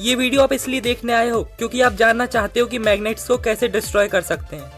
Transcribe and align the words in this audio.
ये 0.00 0.14
वीडियो 0.14 0.42
आप 0.42 0.52
इसलिए 0.52 0.80
देखने 0.80 1.12
आए 1.12 1.28
हो 1.28 1.42
क्योंकि 1.58 1.80
आप 1.80 1.92
जानना 1.92 2.24
चाहते 2.26 2.60
हो 2.60 2.66
कि 2.66 2.78
मैग्नेट्स 2.78 3.26
को 3.28 3.36
कैसे 3.38 3.68
डिस्ट्रॉय 3.68 4.08
कर 4.08 4.22
सकते 4.22 4.56
हैं। 4.56 4.72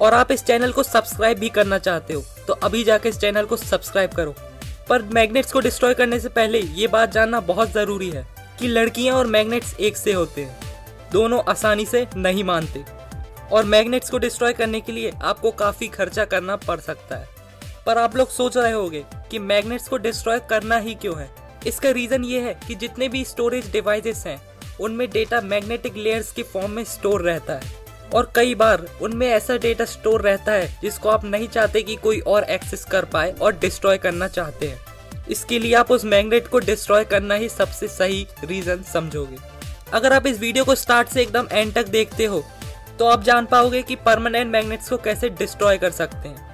और 0.00 0.14
आप 0.14 0.30
इस 0.32 0.44
चैनल 0.44 0.72
को 0.72 0.82
सब्सक्राइब 0.82 1.38
भी 1.38 1.48
करना 1.48 1.78
चाहते 1.78 2.14
हो 2.14 2.22
तो 2.46 2.52
अभी 2.54 2.82
जाके 2.84 3.08
इस 3.08 3.18
चैनल 3.18 3.44
को 3.44 3.56
सब्सक्राइब 3.56 4.10
करो। 4.10 4.34
पर 4.88 5.02
मैग्नेट्स 5.14 5.52
को 5.52 5.60
डिस्ट्रॉय 5.60 5.94
करने 5.94 6.20
से 6.20 6.28
पहले 6.28 6.58
ये 6.58 6.86
बात 6.86 7.12
जानना 7.12 7.40
बहुत 7.40 7.72
ज़रूरी 7.72 8.10
है 8.10 8.26
कि 8.60 8.68
लड़कियाँ 8.68 9.16
और 9.16 9.26
मैग्नेट्स 9.26 9.74
एक 9.80 9.96
से 9.96 10.12
होते 10.12 10.42
हैं। 10.42 11.10
दोनों 11.12 11.40
आसानी 11.48 11.86
से 11.86 12.06
नहीं 12.16 12.44
मानते। 12.44 12.84
और 13.52 13.64
मैग्नेट्स 13.64 14.10
को 14.10 14.18
डिस्ट्रॉय 14.18 14.52
करने 14.52 14.80
के 14.80 14.92
लिए 14.92 15.10
आपको 15.22 15.50
काफ़ी 15.50 15.88
खर्चा 15.88 16.24
करना 16.24 16.56
पड़ 16.58 16.78
सकता 16.80 17.16
है। 17.16 17.28
पर 17.86 17.98
आप 17.98 18.16
लोग 18.16 18.30
सोच 18.30 18.56
रहे 18.56 18.72
होंगे 18.72 19.04
कि 19.30 19.38
मैग्नेट्स 19.40 19.88
को 19.88 19.96
डिस्ट्रॉय 19.98 20.40
करना 20.50 20.76
ही 20.76 20.94
क्यों 20.94 21.18
है? 21.20 21.28
इसका 21.66 21.90
रीजन 21.90 22.24
ये 22.24 22.40
है 22.40 22.58
कि 22.66 22.74
जितने 22.74 23.08
भी 23.08 23.24
स्टोरेज 23.24 23.70
डिवाइसेस 23.72 24.24
हैं 24.26 24.40
उनमें 24.82 25.08
डेटा 25.10 25.40
मैग्नेटिक 25.42 25.96
लेयर्स 25.96 26.32
के 26.32 26.42
फॉर्म 26.44 26.70
में 26.70 26.84
स्टोर 26.86 27.22
रहता 27.22 27.54
है। 27.54 27.80
और 28.10 28.30
कई 28.36 28.54
बार 28.54 28.86
उनमें 29.02 29.26
ऐसा 29.28 29.56
डेटा 29.56 29.84
स्टोर 29.86 30.22
रहता 30.22 30.52
है, 30.52 30.78
जिसको 30.82 31.08
आप 31.08 31.24
नहीं 31.24 31.48
चाहते 31.48 31.82
कि 31.82 31.96
कोई 31.96 32.18
और 32.20 32.44
एक्सेस 32.44 32.84
कर 32.84 33.04
पाए 33.04 33.32
और 33.32 33.58
डिस्ट्रॉय 33.58 33.98
करना 33.98 34.28
चाहते 34.28 34.68
हैं। 34.68 34.80
इसके 35.30 35.58
लिए 35.58 35.74
आप 35.74 35.90
उस 35.90 36.04
मैग्नेट 36.06 36.48
को 36.48 36.58
डिस्ट्रॉय 36.60 37.04
करना 37.04 37.34
ही 37.34 37.48
सबसे 37.48 37.88
सही 37.88 38.26
रीजन 38.44 38.82
समझोगे। 38.92 39.36
अगर 39.92 40.12
आप 40.12 40.26
इस 40.26 40.38
वीडियो 40.40 40.64
को 40.64 40.74
स्टार्ट 40.74 41.08
से 41.08 41.22
एकदम 41.22 41.48
एंड 41.52 41.72
तक 41.74 41.88
देखते 41.88 42.24
हो 42.24 42.44
तो 42.98 43.06
आप 43.06 43.22
जान 43.22 43.46
पाओगे 43.46 43.82
कि 43.82 43.96
परमानेंट 43.96 44.50
मैग्नेट्स 44.52 44.88
को 44.88 44.96
कैसे 44.96 45.28
डिस्ट्रॉय 45.30 45.78
कर 45.78 45.90
सकते 45.92 46.28
हैं। 46.28 46.50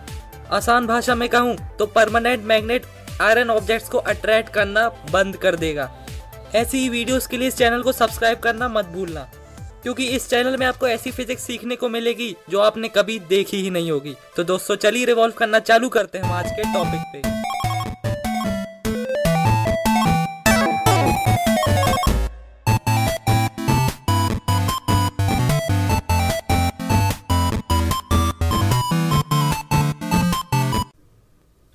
आसान 0.50 0.86
भाषा 0.86 1.14
में 1.14 1.28
कहूँ 1.28 1.56
तो 1.78 1.86
परमानेंट 1.88 2.44
मैग्नेट 2.44 2.86
आयरन 3.20 3.50
ऑब्जेक्ट्स 3.50 3.88
को 3.88 3.98
अट्रैक्ट 3.98 4.52
करना 4.52 4.88
बंद 5.10 5.36
कर 5.36 5.56
देगा। 5.56 5.90
ऐसी 6.54 6.78
ही 6.78 6.88
वीडियोस 6.88 7.26
के 7.26 7.36
लिए 7.36 7.48
इस 7.48 7.56
चैनल 7.56 7.82
को 7.82 7.92
सब्सक्राइब 7.92 8.38
करना 8.38 8.68
मत 8.68 8.86
भूलना, 8.86 9.20
क्योंकि 9.82 10.06
इस 10.06 10.28
चैनल 10.30 10.56
में 10.56 10.66
आपको 10.66 10.88
ऐसी 10.88 11.10
फिजिक्स 11.10 11.42
सीखने 11.42 11.76
को 11.76 11.88
मिलेगी 11.88 12.34
जो 12.50 12.60
आपने 12.60 12.88
कभी 12.88 13.18
देखी 13.28 13.62
ही 13.62 13.70
नहीं 13.70 13.90
होगी। 13.90 14.14
तो 14.36 14.44
दोस्तों, 14.44 14.76
चलिए 14.76 15.04
रिवॉल्व 15.04 15.34
करना 15.38 15.58
चालू 15.60 15.88
करते 15.88 16.18
हैं 16.18 16.32
आज 16.32 16.50
के 16.50 16.72
टॉपिक 16.74 17.00
पे। 17.12 17.36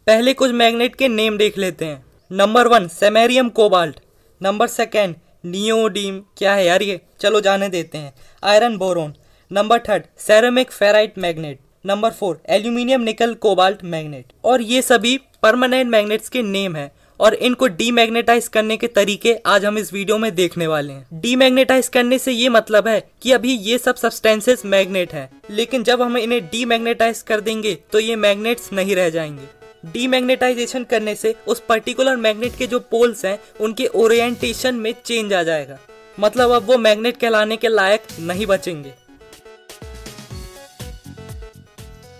पहले 0.08 0.34
कुछ 0.34 0.52
मैग्नेट 0.54 0.96
के 0.96 1.08
नेम 1.08 1.38
देख 1.38 1.58
लेते 1.58 1.86
हैं। 1.86 2.04
Number 2.32 2.68
one, 2.68 2.88
samarium 2.90 3.50
cobalt. 3.52 4.00
Number 4.44 4.68
second, 4.68 5.16
neodymium. 5.46 6.20
क्या 6.38 6.54
है 6.54 6.66
यार 6.66 6.82
ये? 6.82 7.00
चलो 7.20 7.42
जाने 7.42 7.70
देते 7.70 7.98
हैं। 7.98 8.14
Iron 8.44 8.76
boron. 8.78 9.14
Number 9.52 9.80
third, 9.80 10.04
ceramic 10.18 10.72
ferrite 10.72 11.18
magnet. 11.18 11.60
Number 11.86 12.12
four, 12.12 12.42
aluminium 12.50 13.02
nickel 13.02 13.34
cobalt 13.34 13.84
magnet. 13.84 14.34
और 14.44 14.62
ये 14.62 14.82
सभी 14.82 15.18
परमानेंट 15.44 15.90
मैग्नेट्स 15.92 16.30
के 16.30 16.42
नेम 16.42 16.76
है 16.76 16.92
और 17.20 17.34
इनको 17.34 17.68
डीमैग्नेटाइज 17.68 18.48
करने 18.48 18.78
के 18.78 18.88
तरीके 18.88 19.36
आज 19.46 19.66
हम 19.66 19.78
इस 19.78 19.94
वीडियो 19.94 20.18
में 20.18 20.34
देखने 20.36 20.68
वाले 20.68 20.94
हैं। 20.94 21.22
डीमैग्नेटाइज 21.22 21.88
करने 21.88 22.20
से 22.20 22.32
ये 22.32 22.50
मतलब 22.50 22.88
है 22.88 23.02
कि 23.22 23.32
अभी 23.32 23.54
ये 23.54 23.78
सब 23.78 23.96
सब्सटेंसेस 23.96 24.66
मैग्नेट 24.66 25.14
हैं। 25.14 25.30
लेकिन 25.50 25.84
जब 25.84 26.02
हम 26.02 26.18
इन्हें 26.18 26.46
डीमैग्नेटाइज 26.46 27.22
कर 27.22 27.42
देंगे 27.42 27.78
तो 27.92 28.00
ये 28.00 28.16
मैग्नेट्स 28.16 28.72
नहीं 28.74 28.96
रह 28.96 29.10
जाएँगे। 29.10 29.63
डीमैग्नेटाइजेशन 29.86 30.84
करने 30.84 31.16
से 31.16 31.36
उस 31.48 31.60
पर्टिकुलर 31.60 32.16
मैग्नेट 32.16 32.58
के 32.58 32.68
जो 32.68 32.80
पोल्स 32.80 33.26
हैं, 33.26 33.40
उनके 33.60 33.86
ओरिएंटेशन 33.86 34.76
में 34.76 34.94
चेंज 35.06 35.34
आ 35.34 35.44
जाएगा। 35.44 35.80
मतलब 36.20 36.52
अब 36.52 36.64
वो 36.64 36.78
मैग्नेट 36.78 37.18
कहलाने 37.18 37.58
के 37.58 37.68
लायक 37.68 38.02
नहीं 38.20 38.46
बचेंगे। 38.46 38.94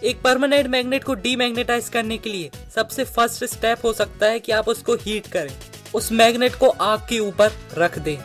एक 0.04 0.22
परमानेंट 0.22 0.68
मैग्नेट 0.68 1.04
को 1.04 1.14
डीमैग्नेटाइज 1.14 1.90
करने 1.90 2.18
के 2.18 2.30
लिए 2.30 2.50
सबसे 2.76 3.04
फ़र्स्ट 3.04 3.44
स्टेप 3.46 3.86
हो 3.86 3.94
सकता 3.94 4.26
है 4.26 4.40
कि 4.40 4.52
आप 4.52 4.68
उसको 4.68 4.96
हीट 4.96 5.28
करें। 5.28 5.52
उस 5.96 6.12
मैग्नेट 6.12 6.56
को 6.56 6.70
आग 6.70 7.00
के 7.00 7.20
ऊपर 7.20 7.52
रख 7.78 7.98
दें। 8.00 8.18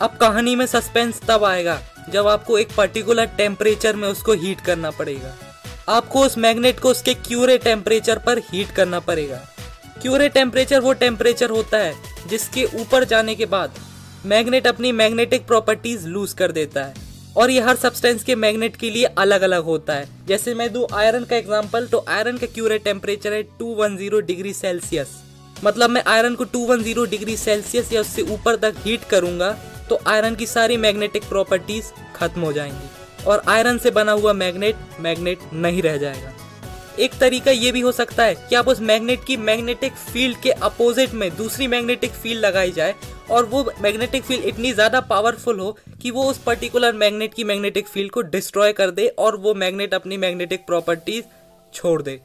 अब 0.00 0.16
कहानी 0.16 0.56
में 0.56 0.66
सस्पेंस 0.66 1.20
तब 1.28 1.44
आएगा 1.44 1.80
जब 2.10 2.26
आपको 2.26 2.58
एक 2.58 2.68
पर्टिकुलर 2.76 3.26
टेम्परेचर 3.26 3.96
में 3.96 4.08
उसको 4.08 4.32
हीट 4.32 4.60
करना 4.60 4.90
पड़ेगा। 4.90 5.36
आपको 5.88 6.20
उस 6.20 6.36
मैग्नेट 6.38 6.78
को 6.80 6.90
उसके 6.90 7.14
क्यूरे 7.16 7.56
टेम्परेचर 7.58 8.18
पर 8.18 8.38
हीट 8.42 8.70
करना 8.70 9.00
पड़ेगा। 9.00 9.40
क्यूरे 10.02 10.28
टेम्परेचर 10.28 10.80
वो 10.80 10.92
टेम्परेचर 10.94 11.50
होता 11.50 11.78
है, 11.78 11.94
जिसके 12.28 12.64
ऊपर 12.80 13.04
जाने 13.04 13.34
के 13.34 13.46
बाद 13.46 13.74
मैग्नेट 14.26 14.66
अपनी 14.66 14.92
मैग्नेटिक 14.92 15.46
प्रॉपर्टीज़ 15.46 16.06
लूज 16.08 16.32
कर 16.32 16.52
देता 16.52 16.84
है। 16.84 17.02
और 17.36 17.50
ये 17.50 17.60
हर 17.60 17.76
सब्सटेंस 17.76 18.24
के 18.24 18.34
मैग्नेट 18.36 18.76
के 18.76 18.90
लिए 18.90 19.04
अलग 19.18 19.42
अलग 19.42 19.64
होता 19.64 19.92
है। 19.92 20.08
जैसे 20.26 20.54
मैं 20.54 20.72
दू 20.72 20.86
आयरन 20.94 21.24
का 21.24 21.36
एग्ज़ाम्पल 21.36 21.86
तो 21.86 22.04
आयरन 22.08 22.38
का 22.38 22.46
क्यूरे 22.46 22.78
टेम्परेचर 22.80 23.32
है 23.32 23.42
210 23.58 24.20
डिग्री 24.22 24.52
सेल्सियस 24.54 25.08
मतलब 25.64 25.90
मैं 25.90 26.02
आयरन 26.06 26.34
को 26.34 26.44
210 26.46 27.06
डिग्री 27.10 27.36
सेल्सियस 27.36 27.92
या 27.92 28.00
उससे 28.00 28.22
ऊपर 28.32 28.56
तक 28.56 28.74
हीट 28.84 29.04
करूँगा 29.10 29.50
तो 29.88 30.00
आयरन 30.06 30.34
की 30.34 30.46
सारी 30.46 30.76
मैग्नेटिक 30.78 31.28
प्रॉपर्टीज़ 31.28 31.92
खत्म 32.16 32.40
हो 32.40 32.52
जाएँगी। 32.52 33.03
और 33.26 33.42
आयरन 33.48 33.78
से 33.78 33.90
बना 33.90 34.12
हुआ 34.12 34.32
मैग्नेट 34.32 35.00
मैग्नेट 35.00 35.38
नहीं 35.52 35.82
रह 35.82 35.96
जाएगा। 35.96 36.32
एक 36.98 37.14
तरीका 37.20 37.50
ये 37.50 37.70
भी 37.72 37.80
हो 37.80 37.92
सकता 37.92 38.24
है 38.24 38.34
कि 38.48 38.56
आप 38.56 38.68
उस 38.68 38.80
मैग्नेट 38.82 39.24
की 39.24 39.36
मैग्नेटिक 39.36 39.92
फ़ील्ड 39.92 40.36
के 40.42 40.50
अपोजिट 40.50 41.14
में 41.14 41.30
दूसरी 41.36 41.66
मैग्नेटिक 41.68 42.10
फ़ील्ड 42.12 42.40
लगाई 42.40 42.72
जाए 42.72 42.94
और 43.30 43.44
वो 43.46 43.64
मैग्नेटिक 43.82 44.24
फ़ील्ड 44.24 44.44
इतनी 44.44 44.72
ज़्यादा 44.72 45.00
पावरफुल 45.02 45.58
हो 45.60 45.76
कि 46.02 46.10
वो 46.10 46.24
उस 46.30 46.38
पर्टिकुलर 46.38 46.92
मैग्नेट 46.94 47.34
की 47.34 47.44
मैग्नेटिक 47.44 47.88
फ़ील्ड 47.88 48.12
को 48.12 48.22
डिस्ट्रॉय 48.22 48.72
कर 48.72 48.90
दे 48.90 49.06
और 49.08 49.36
वो 49.36 49.54
मैग्नेट 49.54 49.94
अपनी 49.94 50.16
मैग्नेटिक 50.16 50.66
प्रॉपर्टीज़ 50.66 51.24
छोड़ 51.72 52.00
दे। 52.02 52.20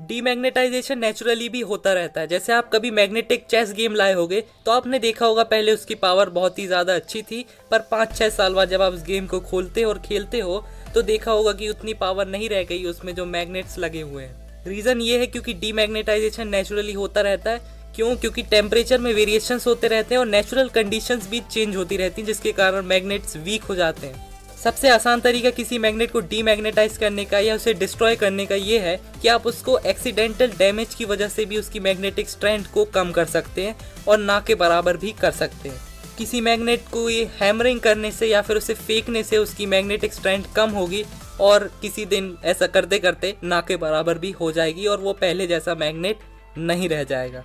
डीमैग्नेटाइजेशन 0.00 0.98
नेचुरली 0.98 1.48
भी 1.48 1.60
होता 1.62 1.92
रहता 1.92 2.20
है। 2.20 2.26
जैसे 2.26 2.52
आप 2.52 2.70
कभी 2.72 2.90
मैग्नेटिक 2.92 3.44
चेस 3.46 3.72
गेम 3.72 3.94
लाए 3.94 4.12
होगे 4.14 4.40
तो 4.66 4.72
आपने 4.72 4.98
देखा 4.98 5.26
होगा 5.26 5.42
पहले 5.44 5.72
उसकी 5.72 5.94
पावर 5.96 6.30
बहुत 6.30 6.58
ही 6.58 6.66
ज़्यादा 6.66 6.94
अच्छी 6.94 7.22
थी, 7.22 7.44
पर 7.70 7.78
पाँच 7.90 8.16
छः 8.16 8.28
साल 8.30 8.54
बाद 8.54 8.68
जब 8.68 8.82
आप 8.82 8.92
उस 8.92 9.02
गेम 9.04 9.26
को 9.26 9.40
खोलते 9.40 9.84
और 9.84 9.98
खेलते 10.00 10.40
हो 10.40 10.64
तो 10.94 11.02
देखा 11.04 11.32
होगा 11.32 11.52
कि 11.52 11.68
उतनी 11.68 11.94
पावर 11.96 12.26
नहीं 12.28 12.48
रह 12.48 12.62
गई 12.64 12.84
उसमें 12.86 13.14
जो 13.14 13.26
मैग्नेट्स 13.26 13.78
लगे 13.78 14.00
हुए 14.02 14.22
हैं। 14.22 14.64
रीज़न 14.66 15.00
ये 15.00 15.18
है 15.18 15.26
क्योंकि 15.26 15.54
डीमैग्नेटाइजेशन 15.56 16.48
नेचुरली 16.48 16.92
होता 16.92 17.20
रहता 17.20 17.50
है। 17.50 17.78
क्यों? 17.96 18.14
क्योंकि 18.16 18.42
टेम्परेचर 18.44 18.98
में 18.98 19.12
वेरिएशंस 19.14 19.66
होते 19.66 19.88
रहते 19.88 20.14
हैं 20.14 20.20
और 20.20 20.26
नेचुरल 20.28 20.68
कंडीशंस 20.70 21.28
भी 21.30 21.40
चेंज 21.42 21.76
होती 21.76 21.96
रहती 21.96 22.20
हैं, 22.20 22.26
जिसके 22.26 22.52
कारण 22.54 22.84
मैग्नेट्स 22.86 23.36
वीक 23.38 23.62
हो 23.62 23.74
जाते 23.74 24.06
हैं। 24.06 24.28
सबसे 24.64 24.88
आसान 24.88 25.20
तरीका 25.20 25.50
किसी 25.50 25.78
मैग्नेट 25.78 26.10
को 26.10 26.20
डीमैग्नेटाइज 26.20 26.96
करने 26.96 27.24
का 27.24 27.38
या 27.38 27.54
उसे 27.54 27.74
डिस्ट्रॉय 27.74 28.16
करने 28.16 28.44
का 28.46 28.54
ये 28.54 28.78
है 28.78 29.00
कि 29.22 29.28
आप 29.28 29.46
उसको 29.46 29.78
एक्सीडेंटल 29.78 30.52
डैमेज 30.58 30.94
की 30.94 31.04
वजह 31.04 31.28
से 31.28 31.44
भी 31.44 31.58
उसकी 31.58 31.80
मैग्नेटिक 31.80 32.28
स्ट्रेंथ 32.30 32.64
को 32.64 32.84
कम 32.84 33.12
कर 33.12 33.24
सकते 33.24 33.62
हैं 33.62 33.76
और 34.08 34.18
ना 34.18 34.38
के 34.40 34.54
बराबर 34.54 34.96
भी 34.96 35.12
कर 35.12 35.30
सकते 35.30 35.68
हैं। 35.68 35.80
किसी 36.18 36.40
मैग्नेट 36.40 36.84
को 36.92 37.08
ये 37.10 37.24
हैमरिंग 37.40 37.80
करने 37.80 38.10
से 38.10 38.26
या 38.26 38.42
फिर 38.42 38.56
उसे 38.56 38.74
फेंकने 38.74 39.22
से 39.22 39.38
उसकी 39.38 39.66
मैग्नेटिक 39.66 40.14
स्ट्रेंथ 40.14 40.44
कम 40.56 40.70
होगी 40.70 41.04
और 41.40 41.70
किसी 41.82 42.04
दिन 42.04 42.36
ऐसा 42.44 42.66
करते 42.66 42.98
करते 42.98 43.34
ना 43.44 43.60
के 43.60 43.76
बराबर 43.76 44.18
भी 44.18 44.30
हो 44.30 44.52
जाएगी 44.52 44.86
और 44.86 45.00
वो 45.00 45.12
पहले 45.12 45.46
जैसा 45.46 45.74
मैग्नेट 45.74 46.18
नहीं 46.58 46.88
रह 46.88 47.04
जाएगा। 47.04 47.44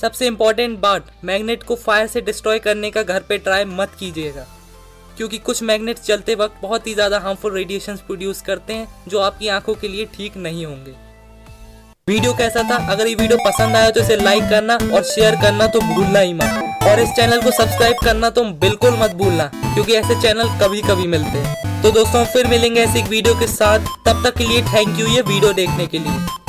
सबसे 0.00 0.26
इम्पोर्टेंट 0.26 0.78
बात 0.78 1.16
मैग्नेट 1.24 1.62
को 1.62 1.76
फायर 1.76 2.06
से 2.06 2.20
डिस्ट्रॉय 2.20 2.58
करने 2.58 2.90
का 2.90 3.02
घर 3.02 3.20
पे 3.20 3.38
ट्राई 3.38 3.64
मत 3.64 3.96
कीजिएगा। 4.00 4.46
क्योंकि 5.18 5.38
कुछ 5.40 5.62
मैग्नेट्स 5.62 6.02
चलते 6.02 6.34
वक्त 6.36 6.60
बहुत 6.62 6.86
ही 6.86 6.92
ज़्यादा 6.94 7.18
हार्मफुल 7.20 7.52
रेडिएशन 7.52 7.96
प्रोड्यूस 8.06 8.40
करते 8.42 8.72
हैं, 8.72 8.86
जो 9.08 9.18
आपकी 9.20 9.48
आँखों 9.50 9.74
के 9.74 9.88
लिए 9.88 10.04
ठीक 10.14 10.36
नहीं 10.38 10.64
होंगे। 10.66 10.92
वीडियो 12.08 12.32
कैसा 12.34 12.62
था? 12.62 12.76
अगर 12.92 13.06
ये 13.06 13.14
वीडियो 13.14 13.38
पसंद 13.40 13.76
आया 13.76 13.90
तो 13.90 14.00
इसे 14.00 14.16
लाइक 14.16 14.42
करना 14.50 14.74
और 14.94 15.02
शेयर 15.04 15.36
करना 15.42 15.66
तो 15.66 15.80
भूलना 15.82 16.18
ही 16.20 16.32
मत। 16.34 16.84
और 16.84 17.00
इस 17.00 17.08
चैनल 17.16 17.42
को 17.42 17.50
सब्सक्राइब 17.52 17.96
करना 18.04 18.30
तो 18.30 18.44
बिल्कुल 18.60 18.96
मत 19.00 19.14
भूलना, 19.16 19.50
क्योंकि 19.54 19.94
ऐसे 19.94 20.20
चैनल 20.22 20.58
कभी 20.60 20.82
कभी 20.82 21.06
मिलते 21.08 21.38
हैं। 21.38 21.82
तो 21.82 21.90
दोस्तों, 21.92 22.24
फिर 22.26 22.46
मिलेंगे 22.46 22.80
ऐसे 22.80 22.98
एक 22.98 23.08
वीडियो 23.08 23.34
के 23.40 23.46
साथ। 23.48 23.94
तब 24.06 24.24
तक 24.24 24.38
के 24.38 24.46
लिए 24.46 24.62
थैंक 24.64 24.98
यू 25.00 25.06
ये 25.08 25.20
वीडियो 25.22 25.52
देखने 25.54 25.86
के 25.86 25.98
लिए। 25.98 26.47